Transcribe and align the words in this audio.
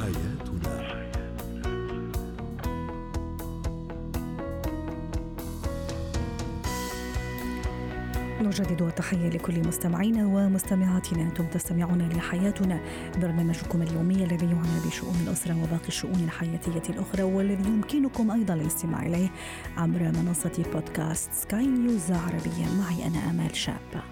حياتنا. 0.00 0.90
نجدد 8.40 8.82
التحية 8.82 9.28
لكل 9.28 9.68
مستمعينا 9.68 10.26
ومستمعاتنا. 10.26 11.22
أنتم 11.22 11.46
تستمعون 11.46 12.08
لحياتنا 12.08 12.80
برنامجكم 13.16 13.82
اليومي 13.82 14.24
الذي 14.24 14.46
يعنى 14.46 14.86
بشؤون 14.86 15.14
الأسرة 15.26 15.62
وباقي 15.62 15.88
الشؤون 15.88 16.24
الحياتية 16.24 16.94
الأخرى 16.94 17.22
والذي 17.22 17.68
يمكنكم 17.68 18.30
أيضا 18.30 18.54
الاستماع 18.54 19.06
إليه 19.06 19.30
عبر 19.76 20.02
منصة 20.02 20.64
بودكاست 20.74 21.32
سكاي 21.32 21.66
نيوز 21.66 22.10
عربيا. 22.10 22.68
معي 22.78 23.06
أنا 23.06 23.30
أمال 23.30 23.56
شابة 23.56 24.02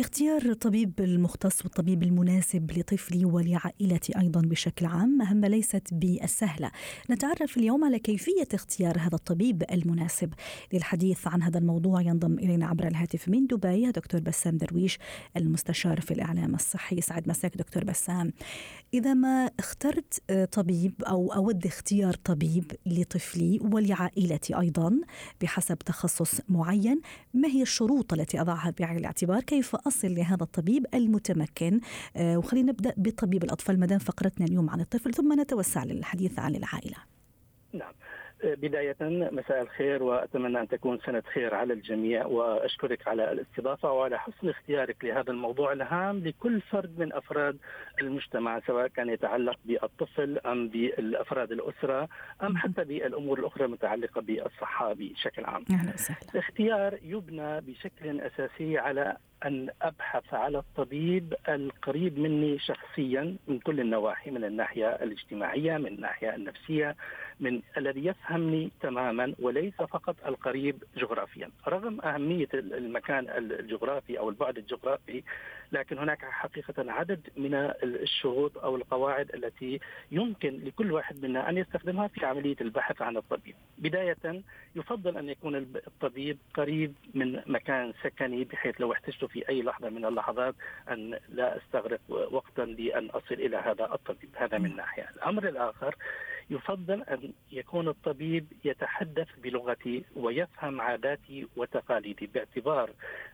اختيار 0.00 0.42
الطبيب 0.42 1.00
المختص 1.00 1.62
والطبيب 1.64 2.02
المناسب 2.02 2.70
لطفلي 2.78 3.24
ولعائلتي 3.24 4.18
أيضا 4.18 4.40
بشكل 4.40 4.86
عام 4.86 5.08
مهمه 5.08 5.48
ليست 5.48 5.88
بالسهلة. 5.92 6.70
نتعرف 7.10 7.56
اليوم 7.56 7.84
على 7.84 7.98
كيفية 7.98 8.48
اختيار 8.54 8.98
هذا 8.98 9.14
الطبيب 9.14 9.62
المناسب. 9.72 10.34
للحديث 10.72 11.26
عن 11.26 11.42
هذا 11.42 11.58
الموضوع 11.58 12.00
ينضم 12.00 12.38
إلينا 12.38 12.66
عبر 12.66 12.86
الهاتف 12.86 13.28
من 13.28 13.46
دبي 13.46 13.90
دكتور 13.90 14.20
بسام 14.20 14.56
درويش 14.56 14.98
المستشار 15.36 16.00
في 16.00 16.10
الإعلام 16.10 16.54
الصحي. 16.54 16.96
يسعد 16.98 17.28
مساك 17.28 17.56
دكتور 17.56 17.84
بسام. 17.84 18.32
إذا 18.94 19.14
ما 19.14 19.50
اخترت 19.58 20.32
طبيب 20.52 20.92
أو 21.02 21.32
أود 21.32 21.66
اختيار 21.66 22.14
طبيب 22.14 22.72
لطفلي 22.86 23.60
ولعائلتي 23.62 24.60
أيضا 24.60 25.00
بحسب 25.40 25.78
تخصص 25.78 26.40
معين، 26.48 27.00
ما 27.34 27.48
هي 27.48 27.62
الشروط 27.62 28.12
التي 28.12 28.40
أضعها 28.40 28.74
بعين 28.78 28.98
الاعتبار؟ 28.98 29.42
كيف 29.42 29.76
أصل 29.86 30.14
لهذا 30.14 30.42
الطبيب 30.42 30.86
المتمكن. 30.94 31.80
آه، 32.16 32.38
وخلينا 32.38 32.72
نبدأ 32.72 32.94
بطبيب 32.96 33.44
الأطفال 33.44 33.80
مدام 33.80 33.98
فقرتنا 33.98 34.46
اليوم 34.46 34.70
عن 34.70 34.80
الطفل 34.80 35.14
ثم 35.14 35.40
نتوسع 35.40 35.84
للحديث 35.84 36.38
عن 36.38 36.54
العائلة. 36.54 36.96
نعم. 37.72 37.92
بداية 38.44 38.96
مساء 39.32 39.62
الخير 39.62 40.02
وأتمنى 40.02 40.60
أن 40.60 40.68
تكون 40.68 40.98
سنة 41.06 41.22
خير 41.34 41.54
على 41.54 41.72
الجميع 41.72 42.26
وأشكرك 42.26 43.08
على 43.08 43.32
الاستضافة 43.32 43.92
وعلى 43.92 44.18
حسن 44.18 44.48
اختيارك 44.48 45.04
لهذا 45.04 45.30
الموضوع 45.30 45.72
الهام 45.72 46.18
لكل 46.18 46.60
فرد 46.60 46.98
من 46.98 47.12
أفراد 47.12 47.58
المجتمع 48.00 48.60
سواء 48.66 48.86
كان 48.86 49.08
يتعلق 49.08 49.58
بالطفل 49.64 50.38
أم 50.38 50.68
بالأفراد 50.68 51.52
الأسرة 51.52 52.08
أم 52.42 52.56
حتى 52.56 52.84
بالأمور 52.84 53.38
الأخرى 53.38 53.64
المتعلقة 53.64 54.20
بالصحة 54.20 54.92
بشكل 54.92 55.44
عام. 55.44 55.64
الاختيار 56.34 56.98
يبنى 57.02 57.60
بشكل 57.60 58.20
أساسي 58.20 58.78
على 58.78 59.16
أن 59.44 59.68
أبحث 59.82 60.34
على 60.34 60.58
الطبيب 60.58 61.34
القريب 61.48 62.18
مني 62.18 62.58
شخصيا 62.58 63.36
من 63.48 63.58
كل 63.58 63.80
النواحي 63.80 64.30
من 64.30 64.44
الناحية 64.44 64.88
الاجتماعية 64.88 65.76
من 65.76 65.86
الناحية 65.86 66.34
النفسية. 66.34 66.96
من 67.40 67.62
الذي 67.76 68.06
يفهمني 68.06 68.70
تماما 68.80 69.34
وليس 69.38 69.74
فقط 69.74 70.16
القريب 70.26 70.82
جغرافيا. 70.96 71.50
رغم 71.68 72.00
أهمية 72.00 72.48
المكان 72.54 73.28
الجغرافي 73.28 74.18
أو 74.18 74.28
البعد 74.28 74.58
الجغرافي 74.58 75.22
لكن 75.72 75.98
هناك 75.98 76.24
حقيقة 76.24 76.92
عدد 76.92 77.20
من 77.36 77.54
الشروط 77.82 78.58
أو 78.58 78.76
القواعد 78.76 79.34
التي 79.34 79.80
يمكن 80.10 80.64
لكل 80.64 80.92
واحد 80.92 81.22
منا 81.24 81.48
أن 81.48 81.56
يستخدمها 81.58 82.08
في 82.08 82.26
عملية 82.26 82.56
البحث 82.60 83.02
عن 83.02 83.16
الطبيب. 83.16 83.54
بداية 83.78 84.42
يفضل 84.76 85.16
أن 85.16 85.28
يكون 85.28 85.56
الطبيب 85.56 86.38
قريب 86.54 86.94
من 87.14 87.42
مكان 87.46 87.92
سكني 88.02 88.44
بحيث 88.44 88.80
لو 88.80 88.92
احتجت 88.92 89.24
في 89.24 89.48
أي 89.48 89.62
لحظة 89.62 89.88
من 89.88 90.04
اللحظات 90.04 90.54
أن 90.90 91.18
لا 91.28 91.56
أستغرق 91.56 92.00
وقتا 92.08 92.62
لأن 92.62 93.06
أصل 93.06 93.34
إلى 93.34 93.56
هذا 93.56 93.84
الطبيب. 93.94 94.30
هذا 94.36 94.58
من 94.58 94.76
ناحية. 94.76 95.08
الأمر 95.16 95.48
الآخر 95.48 95.94
يفضل 96.50 97.02
أن 97.02 97.32
يكون 97.52 97.88
الطبيب 97.88 98.46
يتحدث 98.64 99.28
بلغتي 99.42 100.04
ويفهم 100.16 100.80
عاداتي 100.80 101.46
وتقاليدي 101.56 102.26
باعتبار 102.26 102.90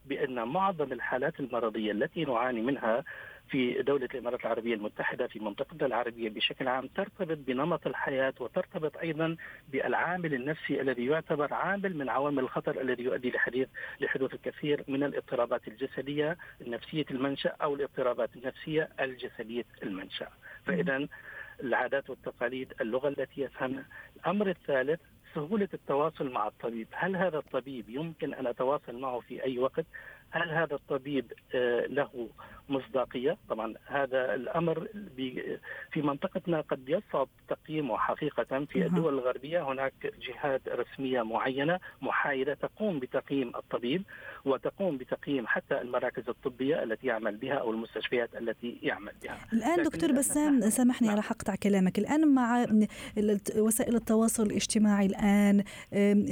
بأن 0.06 0.48
معظم 0.48 0.92
الحالات 0.92 1.40
المرضية 1.40 1.92
التي 1.92 2.24
نعاني 2.24 2.60
منها 2.60 3.04
في 3.48 3.82
دولة 3.82 4.08
الإمارات 4.14 4.40
العربية 4.40 4.74
المتحدة 4.74 5.26
في 5.26 5.38
منطقتنا 5.38 5.86
العربية 5.86 6.30
بشكل 6.30 6.68
عام 6.68 6.86
ترتبط 6.86 7.38
بنمط 7.46 7.86
الحياة 7.86 8.34
وترتبط 8.40 8.96
أيضا 8.96 9.36
بالعامل 9.72 10.34
النفسي 10.34 10.80
الذي 10.80 11.06
يعتبر 11.06 11.54
عامل 11.54 11.96
من 11.96 12.08
عوامل 12.08 12.38
الخطر 12.38 12.80
الذي 12.80 13.02
يؤدي 13.02 13.30
لحديث 13.30 13.68
لحدوث 14.00 14.34
الكثير 14.34 14.84
من 14.88 15.02
الاضطرابات 15.04 15.68
الجسدية 15.68 16.36
النفسية 16.60 17.04
المنشأ 17.10 17.56
أو 17.62 17.74
الاضطرابات 17.74 18.30
النفسية 18.36 18.88
الجسدية 19.00 19.64
المنشأ 19.82 20.28
فإذا 20.66 21.08
العادات 21.60 22.10
والتقاليد 22.10 22.72
اللغة 22.80 23.08
التي 23.08 23.40
يفهمها. 23.40 23.84
الأمر 24.16 24.50
الثالث 24.50 25.00
سهولة 25.34 25.68
التواصل 25.74 26.30
مع 26.30 26.46
الطبيب. 26.46 26.88
هل 26.92 27.16
هذا 27.16 27.38
الطبيب 27.38 27.88
يمكن 27.88 28.34
أن 28.34 28.46
أتواصل 28.46 29.00
معه 29.00 29.20
في 29.20 29.44
أي 29.44 29.58
وقت؟ 29.58 29.84
هل 30.32 30.50
هذا 30.50 30.74
الطبيب 30.74 31.32
آه، 31.54 31.86
له 31.86 32.28
مصداقية؟ 32.68 33.36
طبعا 33.48 33.74
هذا 33.86 34.34
الأمر 34.34 34.88
في 35.92 36.02
منطقتنا 36.02 36.60
قد 36.60 36.88
يصعب 36.88 37.28
تقييمه 37.48 37.98
حقيقة 37.98 38.64
في 38.64 38.86
الدول 38.86 39.14
الغربية. 39.14 39.72
هناك 39.72 39.92
جهات 40.28 40.62
رسمية 40.68 41.22
معينة 41.22 41.80
محايدة 42.02 42.54
تقوم 42.54 43.00
بتقييم 43.00 43.52
الطبيب 43.56 44.02
وتقوم 44.44 44.96
بتقييم 44.96 45.46
حتى 45.46 45.80
المراكز 45.80 46.28
الطبية 46.28 46.82
التي 46.82 47.06
يعمل 47.06 47.36
بها 47.36 47.54
أو 47.54 47.70
المستشفيات 47.70 48.34
التي 48.34 48.78
يعمل 48.82 49.12
بها. 49.22 49.38
الآن 49.52 49.82
دكتور 49.82 50.12
بسام 50.12 50.60
سامحني 50.60 51.08
نعم. 51.08 51.16
راح 51.16 51.30
أقطع 51.30 51.54
كلامك. 51.54 51.98
الآن 51.98 52.34
مع 52.34 52.66
وسائل 53.56 53.96
التواصل 53.96 54.42
الاجتماعي 54.42 55.06
الآن 55.06 55.64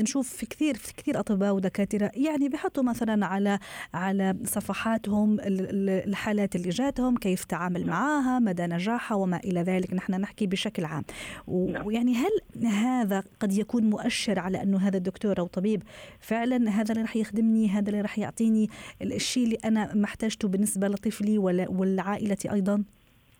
نشوف 0.00 0.28
في 0.28 0.46
كثير 0.46 0.74
في 0.74 0.94
كثير 0.94 1.20
أطباء 1.20 1.54
ودكاترة 1.54 2.10
يعني 2.14 2.48
بيحطوا 2.48 2.82
مثلا 2.82 3.26
على 3.26 3.58
على 3.94 4.36
صفحاتهم 4.44 5.36
الحالات 5.40 6.56
اللي 6.56 6.68
جاتهم 6.68 7.16
كيف 7.16 7.44
تعامل 7.44 7.86
معها 7.86 8.38
مدى 8.38 8.66
نجاحها 8.66 9.16
وما 9.16 9.36
إلى 9.36 9.62
ذلك. 9.62 9.94
نحن 9.94 10.14
نحكي 10.14 10.46
بشكل 10.46 10.84
عام. 10.84 11.04
نعم. 11.48 11.86
ويعني 11.86 12.14
هل 12.14 12.66
هذا 12.66 13.22
قد 13.40 13.52
يكون 13.52 13.90
مؤشر 13.90 14.38
على 14.38 14.62
أنه 14.62 14.78
هذا 14.78 14.96
الدكتور 14.96 15.38
أو 15.38 15.46
طبيب 15.46 15.82
فعلا 16.20 16.70
هذا 16.70 16.92
اللي 16.92 17.02
راح 17.02 17.16
يخدمني 17.16 17.68
هذا 17.68 17.90
اللي 17.90 18.00
راح 18.00 18.18
يعطيني 18.18 18.70
الشيء 19.02 19.44
اللي 19.44 19.58
أنا 19.64 19.94
محتاجته 19.94 20.48
بالنسبة 20.48 20.88
لطفلي 20.88 21.38
ولعائلتي 21.68 22.52
أيضا؟ 22.52 22.84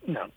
نعم. 0.07 0.29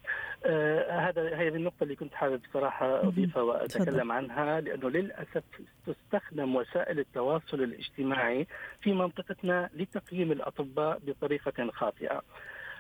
آه 0.47 0.91
هذا 0.91 1.35
هذه 1.35 1.49
النقطة 1.49 1.83
اللي 1.85 1.97
كنت 1.97 2.15
حابب 2.15 2.41
بصراحة 2.51 3.09
أضيفها 3.09 3.43
وأتكلم 3.43 4.13
عنها 4.13 4.61
لأنه 4.61 4.91
للأسف 4.91 5.43
تستخدم 5.87 6.57
وسائل 6.57 6.99
التواصل 6.99 7.63
الاجتماعي 7.63 8.47
في 8.81 8.93
منطقتنا 8.93 9.71
لتقييم 9.75 10.33
الأطباء 10.33 10.99
بطريقة 11.07 11.71
خاطئة. 11.71 12.23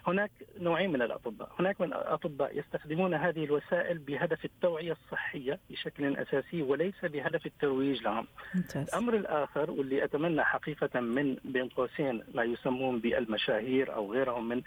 هناك 0.06 0.30
نوعين 0.58 0.92
من 0.92 1.02
الأطباء، 1.02 1.48
هناك 1.58 1.80
من 1.80 1.86
الأطباء 1.86 2.58
يستخدمون 2.58 3.14
هذه 3.14 3.44
الوسائل 3.44 3.98
بهدف 3.98 4.44
التوعية 4.44 4.92
الصحية 4.92 5.58
بشكل 5.70 6.16
أساسي 6.16 6.62
وليس 6.62 7.04
بهدف 7.04 7.46
الترويج 7.46 8.02
لهم. 8.02 8.26
ممتاز. 8.54 8.88
الأمر 8.88 9.14
الآخر 9.16 9.70
واللي 9.70 10.04
أتمنى 10.04 10.44
حقيقة 10.44 11.00
من 11.00 11.36
بين 11.44 11.68
قوسين 11.68 12.22
ما 12.34 12.44
يسمون 12.44 12.98
بالمشاهير 12.98 13.94
أو 13.94 14.12
غيرهم 14.12 14.48
من 14.48 14.62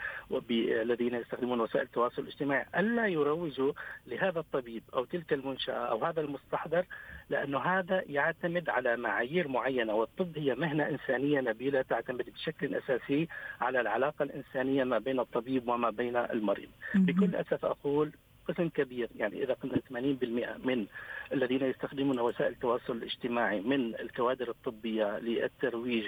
الذين 0.52 1.16
يستخدمون 1.16 1.60
وسائل 1.62 1.86
التواصل 1.86 2.22
الاجتماعي 2.22 2.66
ألا 2.78 3.08
يروجوا 3.08 3.74
لهذا 4.08 4.40
الطبيب 4.40 4.84
أو 4.94 5.06
تلك 5.06 5.34
المنشأة 5.34 5.74
أو 5.74 6.06
هذا 6.06 6.22
المستحضر 6.22 6.86
لأنه 7.30 7.60
هذا 7.60 8.04
يعتمد 8.06 8.70
على 8.70 8.98
معايير 8.98 9.48
معينة 9.48 9.94
والطب 9.94 10.38
هي 10.38 10.56
مهنة 10.56 10.90
إنسانية 10.90 11.42
نبيلة 11.42 11.82
تعتمد 11.82 12.30
بشكل 12.30 12.76
أساسي 12.76 13.28
على 13.62 13.82
العلاقة 13.82 14.24
الإنسانية 14.24 14.84
ما 14.84 15.00
بين 15.00 15.20
الطبيب 15.20 15.68
وما 15.68 15.90
بين 15.90 16.16
المريض. 16.18 16.70
بكل 16.96 17.36
أسف 17.36 17.66
أقول 17.66 18.12
قسم 18.48 18.70
كبير 18.70 19.10
يعني 19.16 19.44
إذا 19.44 19.54
قلنا 19.54 19.76
80% 19.76 20.66
من 20.66 20.86
الذين 21.34 21.64
يستخدمون 21.64 22.20
وسائل 22.20 22.52
التواصل 22.52 22.94
الاجتماعي 22.94 23.62
من 23.62 23.96
الكوادر 23.96 24.50
الطبية 24.50 25.20
للترويج 25.20 26.04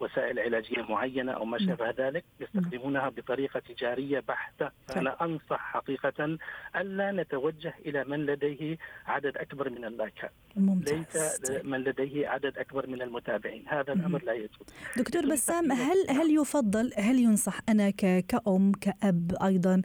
لوسائل 0.00 0.38
علاجية 0.38 0.82
معينة 0.82 1.32
أو 1.32 1.44
ما 1.44 1.58
شابه 1.58 1.90
ذلك 1.90 2.24
يستخدمونها 2.40 3.08
بطريقة 3.08 3.60
تجارية 3.60 4.20
بحتة. 4.28 4.70
فانا 4.88 5.24
أنصح 5.24 5.72
حقيقة 5.72 6.38
ألا 6.76 7.12
نتوجه 7.12 7.74
إلى 7.86 8.04
من 8.04 8.26
لديه 8.26 8.78
عدد 9.06 9.36
أكبر 9.36 9.70
من 9.70 9.84
اللايكات. 9.84 10.32
ليس 10.56 11.40
من 11.64 11.78
لديه 11.78 12.28
عدد 12.28 12.58
أكبر 12.58 12.86
من 12.86 13.02
المتابعين. 13.02 13.64
هذا 13.68 13.92
الأمر 13.92 14.24
لا 14.24 14.32
يجوز. 14.32 14.66
دكتور 14.96 15.26
بسام 15.26 15.72
هل 15.72 15.96
هل 16.10 16.34
يفضل 16.34 16.92
هل 16.96 17.18
ينصح 17.18 17.60
أنا 17.68 17.90
كأم 18.28 18.72
كأب 18.72 19.32
أيضا 19.44 19.82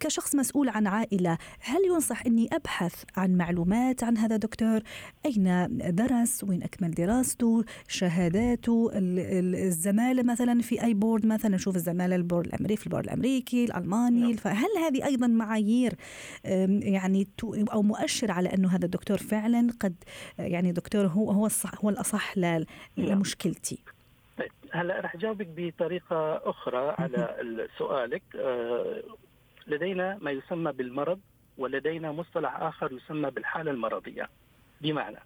كشخص 0.00 0.21
شخص 0.22 0.34
مسؤول 0.34 0.68
عن 0.68 0.86
عائلة 0.86 1.38
هل 1.60 1.80
ينصح 1.86 2.26
أني 2.26 2.48
أبحث 2.52 3.04
عن 3.16 3.36
معلومات 3.36 4.04
عن 4.04 4.16
هذا 4.16 4.34
الدكتور 4.34 4.80
أين 5.26 5.68
درس؟ 5.94 6.44
وين 6.44 6.62
أكمل 6.62 6.90
دراسته؟ 6.90 7.64
شهاداته؟ 7.88 8.90
الزمالة 8.94 10.22
مثلا 10.22 10.60
في 10.60 10.84
أي 10.84 10.94
board 10.94 11.26
مثلا؟ 11.26 11.54
نشوف 11.54 11.76
الزمالة 11.76 12.16
ال 12.16 12.21
board 12.21 12.46
الأمريكي 12.46 12.80
في 12.80 12.86
ال 12.86 12.89
board 12.89 13.04
الأمريكي 13.04 13.64
الألماني 13.64 14.20
نعم. 14.20 14.36
فهل 14.36 14.68
هذه 14.84 15.04
أيضا 15.06 15.26
معايير 15.26 15.94
يعني 16.44 17.28
أو 17.72 17.82
مؤشر 17.82 18.30
على 18.30 18.48
أنه 18.54 18.68
هذا 18.68 18.84
الدكتور 18.84 19.18
فعلا 19.18 19.68
قد 19.80 19.94
يعني 20.38 20.72
دكتور 20.72 21.06
هو 21.06 21.30
هو 21.30 21.46
الصح 21.46 21.84
هو 21.84 21.90
الأصح 21.90 22.36
نعم. 22.36 22.64
لمشكلتي؟ 22.96 23.78
طيب 24.38 24.50
هلا 24.72 25.00
رح 25.00 25.16
جاوبك 25.16 25.48
بطريقة 25.56 26.50
أخرى 26.50 26.94
على 26.98 27.68
سؤالك. 27.78 28.22
آه، 28.36 29.02
لدينا 29.66 30.18
ما 30.20 30.30
يسمى 30.30 30.72
بالمرض 30.72 31.20
ولدينا 31.58 32.12
مصطلح 32.12 32.56
آخر 32.56 32.92
يسمى 32.92 33.30
بالحالة 33.30 33.70
المرضية. 33.70 34.28
بمعنى 34.80 35.18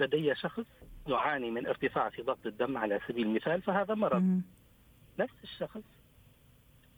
لدي 0.00 0.34
شخص 0.34 0.64
يعاني 1.08 1.50
من 1.50 1.66
ارتفاع 1.66 2.08
في 2.08 2.22
ضغط 2.22 2.46
الدم 2.46 2.76
على 2.76 3.00
سبيل 3.08 3.26
المثال 3.26 3.62
فهذا 3.62 3.94
مرض. 3.94 4.40
نفس 5.18 5.34
الشخص 5.42 5.82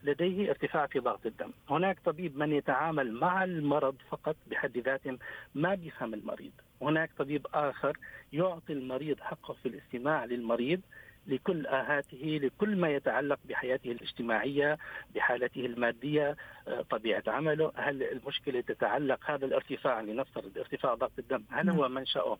لديه 0.02 0.50
ارتفاع 0.50 0.86
في 0.86 0.98
ضغط 0.98 1.26
الدم. 1.26 1.50
هناك 1.70 1.98
طبيب 2.04 2.36
من 2.38 2.52
يتعامل 2.52 3.12
مع 3.12 3.44
المرض 3.44 3.96
فقط 4.10 4.36
بحد 4.46 4.78
ذاته 4.78 5.18
ما 5.54 5.74
بيفهم 5.74 6.14
المريض. 6.14 6.52
هناك 6.82 7.10
طبيب 7.18 7.46
آخر 7.54 7.98
يعطي 8.32 8.72
المريض 8.72 9.20
حقه 9.20 9.54
في 9.54 9.68
الاستماع 9.68 10.24
للمريض 10.24 10.80
لكل 11.26 11.66
آهاته 11.66 12.40
لكل 12.42 12.76
ما 12.76 12.90
يتعلق 12.90 13.38
بحياته 13.44 13.92
الاجتماعية 13.92 14.78
بحالته 15.14 15.66
المادية 15.66 16.36
آه، 16.68 16.82
طبيعة 16.90 17.22
عمله 17.26 17.72
هل 17.76 18.02
المشكلة 18.02 18.60
تتعلق 18.60 19.30
هذا 19.30 19.46
الارتفاع 19.46 20.00
لنفترض 20.00 20.58
ارتفاع 20.58 20.94
ضغط 20.94 21.18
الدم 21.18 21.44
هل 21.50 21.70
هو 21.70 21.82
نعم. 21.82 21.94
منشأه 21.94 22.38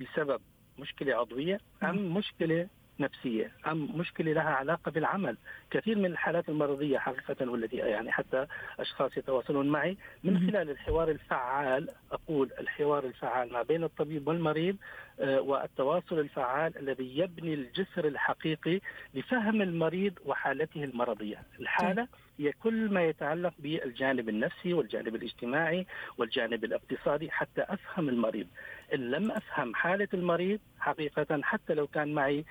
بسبب 0.00 0.40
مشكلة 0.78 1.14
عضوية 1.14 1.60
أم 1.82 1.96
نعم. 1.96 2.14
مشكلة 2.14 2.68
نفسية 3.00 3.50
أم 3.66 3.98
مشكلة 3.98 4.32
لها 4.32 4.50
علاقة 4.50 4.90
بالعمل؟ 4.90 5.36
كثير 5.70 5.98
من 5.98 6.06
الحالات 6.06 6.48
المرضية 6.48 6.98
حقيقة 6.98 7.50
والتي 7.50 7.76
يعني 7.76 8.12
حتى 8.12 8.46
أشخاص 8.80 9.16
يتواصلون 9.16 9.68
معي. 9.68 9.96
من 10.24 10.38
خلال 10.50 10.70
الحوار 10.70 11.10
الفعال 11.10 11.88
أقول 12.12 12.50
الحوار 12.60 13.04
الفعال 13.04 13.52
ما 13.52 13.62
بين 13.62 13.84
الطبيب 13.84 14.28
والمريض 14.28 14.76
آه، 15.20 15.40
والتواصل 15.40 16.18
الفعال 16.18 16.78
الذي 16.78 17.18
يبني 17.18 17.54
الجسر 17.54 18.08
الحقيقي 18.08 18.80
لفهم 19.14 19.62
المريض 19.62 20.12
وحالته 20.26 20.84
المرضية. 20.84 21.42
الحالة 21.60 22.08
هي 22.38 22.52
كل 22.52 22.92
ما 22.92 23.04
يتعلق 23.04 23.52
بالجانب 23.58 24.28
النفسي 24.28 24.74
والجانب 24.74 25.14
الاجتماعي 25.14 25.86
والجانب 26.18 26.64
الاقتصادي 26.64 27.30
حتى 27.30 27.62
أفهم 27.62 28.08
المريض. 28.08 28.46
إن 28.94 29.10
لم 29.10 29.30
أفهم 29.30 29.74
حالة 29.74 30.08
المريض 30.14 30.60
حقيقة 30.78 31.40
حتى 31.42 31.74
لو 31.74 31.86
كان 31.86 32.14
معي 32.14 32.44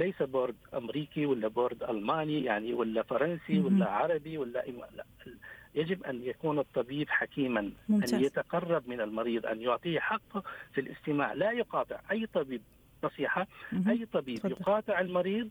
ليس 0.00 0.22
board 0.22 0.56
أمريكي 0.74 1.26
ولا 1.26 1.48
board 1.48 1.82
ألماني 1.82 2.44
يعني 2.44 2.74
ولا 2.74 3.02
فرنسي 3.02 3.58
ولا 3.58 3.86
عربي 3.90 4.38
ولا 4.38 4.64
لا. 4.96 5.04
يجب 5.74 6.04
أن 6.04 6.22
يكون 6.22 6.58
الطبيب 6.58 7.08
حكيما 7.08 7.72
ممتاز. 7.88 8.14
ان 8.14 8.24
يتقرب 8.24 8.88
من 8.88 9.00
المريض 9.00 9.46
أن 9.46 9.60
يعطيه 9.60 10.00
حقه 10.00 10.42
في 10.72 10.80
الاستماع. 10.80 11.32
لا 11.32 11.50
يقاطع 11.52 12.00
أي 12.10 12.26
طبيب. 12.26 12.62
نصيحة 13.04 13.46
أي 13.88 14.06
طبيب 14.12 14.38
فضل. 14.38 14.52
يقاطع 14.52 15.00
المريض 15.00 15.48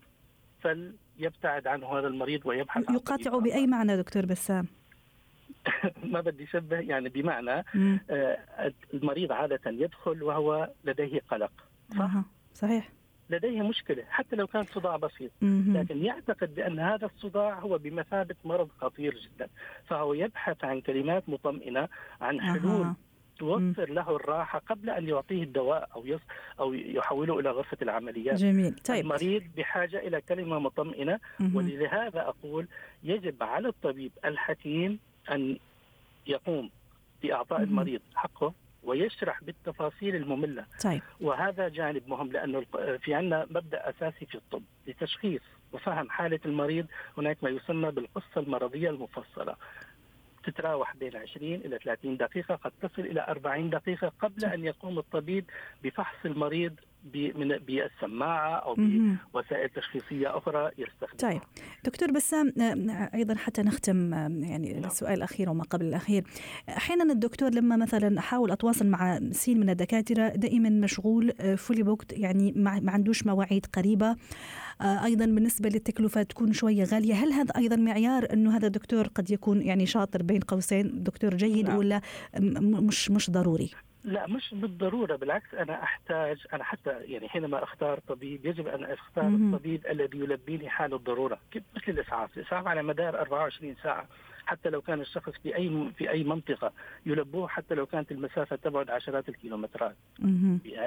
فليبتعد 0.61 1.67
عنه 1.67 1.99
هذا 1.99 2.07
المريض 2.07 2.45
ويبحث 2.45 2.89
يقاطع 2.89 3.37
بأي 3.39 3.67
معنى 3.67 3.97
دكتور 3.97 4.25
بسام؟ 4.25 4.67
ما 6.13 6.21
بدي 6.21 6.47
شبه 6.47 6.79
يعني 6.79 7.09
بمعنى 7.09 7.63
آه 8.09 8.73
المريض 8.93 9.31
عادة 9.31 9.61
يدخل 9.71 10.23
وهو 10.23 10.69
لديه 10.83 11.21
قلق 11.31 11.51
صح؟ 11.97 12.11
صحيح. 12.53 12.89
لديه 13.29 13.61
مشكلة 13.61 14.03
حتى 14.09 14.35
لو 14.35 14.47
كان 14.47 14.63
صداع 14.63 14.95
بسيط. 14.95 15.31
لكن 15.41 16.05
يعتقد 16.05 16.55
بأن 16.55 16.79
هذا 16.79 17.05
الصداع 17.05 17.59
هو 17.59 17.77
بمثابة 17.77 18.35
مرض 18.45 18.69
خطير 18.81 19.15
جدا. 19.15 19.47
فهو 19.87 20.13
يبحث 20.13 20.63
عن 20.63 20.81
كلمات 20.81 21.29
مطمئنة 21.29 21.87
عن 22.21 22.41
حلول 22.41 22.85
أه. 22.85 22.95
توفر 23.39 23.89
له 23.89 24.15
الراحة 24.15 24.59
قبل 24.59 24.89
أن 24.89 25.07
يعطيه 25.07 25.43
الدواء 25.43 25.89
أو 25.95 26.05
يص 26.05 26.21
أو 26.59 26.73
يحوله 26.73 27.39
إلى 27.39 27.49
غرفة 27.49 27.77
العمليات. 27.81 28.35
جميل، 28.35 28.75
طيب. 28.75 29.03
المريض 29.05 29.43
بحاجة 29.57 29.99
إلى 29.99 30.21
كلمة 30.21 30.59
مطمئنة. 30.59 31.19
ولهذا 31.53 32.21
أقول 32.21 32.67
يجب 33.03 33.43
على 33.43 33.67
الطبيب 33.67 34.11
الحكيم 34.25 34.99
أن 35.31 35.57
يقوم 36.27 36.69
بإعطاء 37.23 37.63
المريض 37.63 38.01
حقه. 38.15 38.53
ويشرح 38.83 39.43
بالتفاصيل 39.43 40.15
المملة. 40.15 40.65
طيب. 40.83 41.01
وهذا 41.21 41.69
جانب 41.69 42.03
مهم 42.07 42.31
لأنه 42.31 42.63
في 42.97 43.13
عندنا 43.13 43.47
مبدأ 43.49 43.89
أساسي 43.89 44.25
في 44.25 44.35
الطب 44.35 44.63
لتشخيص 44.87 45.41
وفهم 45.73 46.09
حالة 46.09 46.39
المريض. 46.45 46.85
هناك 47.17 47.43
ما 47.43 47.49
يسمى 47.49 47.91
بالقصة 47.91 48.41
المرضية 48.41 48.89
المفصلة. 48.89 49.55
تتراوح 50.43 50.95
بين 50.95 51.15
20 51.15 51.53
إلى 51.53 51.77
30 51.77 52.17
دقيقة 52.17 52.55
قد 52.55 52.71
تصل 52.81 53.01
إلى 53.01 53.25
40 53.27 53.69
دقيقة 53.69 54.11
قبل 54.19 54.45
أن 54.45 54.65
يقوم 54.65 54.99
الطبيب 54.99 55.45
بفحص 55.83 56.15
المريض 56.25 56.75
بالسماعة 57.03 58.55
أو 58.55 58.75
بوسائل 59.33 59.69
تشخيصية 59.69 60.37
أخرى 60.37 60.71
يستخدمها. 60.77 61.33
طيب 61.33 61.41
دكتور 61.83 62.11
بسام 62.11 62.53
أيضا 63.13 63.35
حتى 63.35 63.61
نختم 63.61 64.13
يعني 64.43 64.73
نعم. 64.73 64.85
السؤال 64.85 65.13
الأخير 65.13 65.49
وما 65.49 65.63
قبل 65.63 65.85
الأخير 65.85 66.23
أحيانا 66.69 67.13
الدكتور 67.13 67.49
لما 67.49 67.75
مثلا 67.75 68.19
أحاول 68.19 68.51
أتواصل 68.51 68.87
مع 68.87 69.19
سين 69.31 69.59
من 69.59 69.69
الدكاترة 69.69 70.27
دائما 70.27 70.69
مشغول 70.69 71.33
fully 71.57 71.83
booked 71.83 72.13
يعني 72.13 72.51
ما 72.55 72.91
عندوش 72.91 73.25
مواعيد 73.25 73.65
قريبة 73.65 74.15
أيضا 74.81 75.25
بالنسبة 75.25 75.69
للتكلفة 75.69 76.23
تكون 76.23 76.53
شوية 76.53 76.83
غالية 76.83 77.13
هل 77.13 77.33
هذا 77.33 77.51
أيضا 77.57 77.75
معيار 77.75 78.33
أنه 78.33 78.57
هذا 78.57 78.67
الدكتور 78.67 79.07
قد 79.07 79.31
يكون 79.31 79.61
يعني 79.61 79.85
شاطر 79.85 80.23
بين 80.23 80.39
قوسين 80.39 81.03
دكتور 81.03 81.35
جيد 81.35 81.69
نعم. 81.69 81.77
ولا 81.77 82.01
مش 82.39 83.11
مش 83.11 83.31
ضروري 83.31 83.71
لا 84.03 84.27
مش 84.27 84.53
بالضرورة 84.53 85.15
بالعكس 85.15 85.53
أنا 85.53 85.83
أحتاج 85.83 86.37
أنا 86.53 86.63
حتى 86.63 86.89
يعني 86.89 87.29
حينما 87.29 87.63
أختار 87.63 87.99
طبيب 88.07 88.45
يجب 88.45 88.67
أن 88.67 88.83
أختار 88.83 89.23
مم. 89.23 89.53
الطبيب 89.53 89.87
الذي 89.87 90.17
يلبيني 90.19 90.69
حال 90.69 90.93
الضرورة 90.93 91.39
مثل 91.55 91.83
الإسعاف، 91.87 92.37
الإسعاف 92.37 92.67
على 92.67 92.83
مدار 92.83 93.19
24 93.21 93.75
ساعة 93.83 94.07
حتى 94.45 94.69
لو 94.69 94.81
كان 94.81 95.01
الشخص 95.01 95.33
في 95.43 95.55
أي 95.55 95.91
في 95.97 96.09
أي 96.09 96.23
منطقة 96.23 96.73
يلبوه 97.05 97.47
حتى 97.47 97.75
لو 97.75 97.85
كانت 97.85 98.11
المسافة 98.11 98.55
تبعد 98.55 98.89
عشرات 98.89 99.29
الكيلومترات 99.29 99.95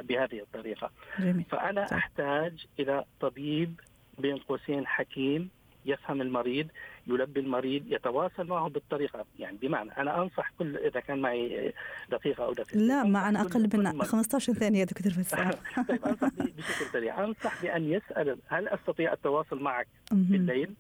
بهذه 0.03 0.41
الطريقة. 0.41 0.91
جميل. 1.19 1.45
فأنا 1.51 1.87
صح. 1.87 1.97
أحتاج 1.97 2.67
إلى 2.81 3.05
طبيب 3.21 3.81
بين 4.19 4.37
قوسين 4.37 4.87
حكيم 4.87 5.51
يفهم 5.87 6.21
المريض 6.23 6.69
يلبي 7.07 7.41
المريض 7.41 7.93
يتواصل 7.93 8.47
معه 8.47 8.69
بالطريقة. 8.69 9.25
يعني 9.39 9.57
بمعنى 9.63 9.91
أنا 9.99 10.23
أنصح 10.23 10.53
كل 10.59 10.77
إذا 10.77 11.01
كان 11.01 11.19
معي 11.19 11.73
دقيقة 12.11 12.45
أو 12.45 12.53
دقيقه 12.53 12.79
لا 12.79 13.05
معنا 13.05 13.41
أقل 13.41 13.69
من 13.75 14.03
15 14.03 14.53
ثانية 14.53 14.85
دكتور 14.85 15.13
فسام 15.13 15.51
طيب 15.89 16.05
أنصح 16.05 16.29
بشكل 16.39 16.87
سريع. 16.93 17.25
أنصح 17.25 17.63
بأن 17.63 17.93
يسأل 17.93 18.39
هل 18.47 18.69
أستطيع 18.69 19.13
التواصل 19.13 19.63
معك 19.63 19.89
بالليل 20.13 20.75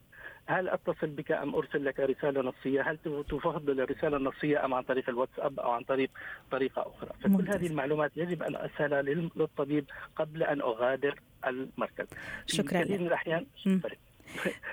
هل 0.47 0.69
أتصل 0.69 1.07
بك 1.07 1.33
أم 1.33 1.55
أرسل 1.55 1.85
لك 1.85 2.01
رسالة 2.01 2.43
نصية؟ 2.43 2.83
هل 2.83 2.99
تفضل 3.29 3.81
الرسالة 3.81 4.17
النصية 4.17 4.65
أم 4.65 4.75
عن 4.75 4.83
طريق 4.83 5.09
الواتساب 5.09 5.61
أو 5.61 5.71
عن 5.71 5.83
طريق 5.83 6.11
طريقة 6.51 6.83
أخرى؟ 6.83 7.11
فكل 7.21 7.49
هذه 7.49 7.67
المعلومات 7.67 8.13
يجب 8.17 8.43
أن 8.43 8.57
أسألها 8.57 9.03
للطبيب 9.03 9.85
قبل 10.17 10.43
أن 10.43 10.61
أغادر 10.61 11.21
المركز. 11.47 12.07
شكرا 12.47 12.79
في 12.79 12.85
كثير 12.85 13.01
من 13.01 13.07
الاحيان 13.07 13.47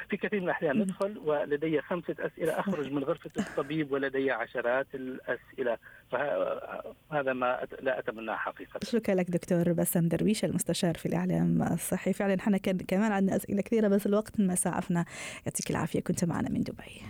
في 0.10 0.18
كثير 0.18 0.40
من 0.40 0.46
الأحيان 0.46 0.78
ندخل 0.80 1.18
ولدي 1.18 1.82
خمسة 1.82 2.16
أسئلة 2.20 2.60
أخرج 2.60 2.92
من 2.92 3.04
غرفة 3.04 3.30
الطبيب 3.38 3.92
ولدي 3.92 4.32
عشرات 4.32 4.88
الأسئلة 4.94 5.78
فهذا 6.12 7.34
ما 7.34 7.68
لا 7.82 8.00
اتمناه 8.00 8.36
حقيقة. 8.36 8.80
شكرا 8.84 9.16
لك 9.16 9.32
دكتور 9.32 9.74
بسام 9.74 10.08
درويش 10.08 10.46
المستشار 10.46 10.96
في 10.98 11.06
الإعلام 11.06 11.62
الصحي 11.62 12.14
فعلا 12.14 12.36
إحنا 12.36 12.58
كمان 12.58 13.12
عندنا 13.12 13.36
أسئلة 13.36 13.62
كثيرة 13.62 13.88
بس 13.88 14.06
الوقت 14.08 14.40
ما 14.40 14.56
سعفنا 14.56 15.06
يعطيك 15.46 15.72
العافية 15.72 16.00
كنت 16.00 16.26
معنا 16.26 16.50
من 16.50 16.62
دبي. 16.64 17.02